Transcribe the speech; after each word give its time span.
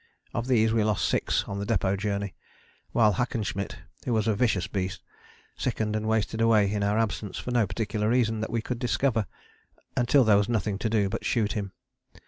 Of 0.33 0.47
these 0.47 0.73
we 0.73 0.83
lost 0.83 1.07
six 1.07 1.43
on 1.47 1.59
the 1.59 1.65
Depôt 1.67 1.95
Journey, 1.95 2.33
while 2.91 3.13
Hackenschmidt, 3.13 3.75
who 4.03 4.11
was 4.13 4.27
a 4.27 4.33
vicious 4.33 4.65
beast, 4.65 5.03
sickened 5.55 5.95
and 5.95 6.07
wasted 6.07 6.41
away 6.41 6.71
in 6.73 6.81
our 6.81 6.97
absence, 6.97 7.37
for 7.37 7.51
no 7.51 7.67
particular 7.67 8.09
reason 8.09 8.39
that 8.41 8.49
we 8.49 8.63
could 8.63 8.79
discover, 8.79 9.27
until 9.95 10.23
there 10.23 10.37
was 10.37 10.49
nothing 10.49 10.79
to 10.79 10.89
do 10.89 11.07
but 11.07 11.23
shoot 11.23 11.51
him. 11.53 11.73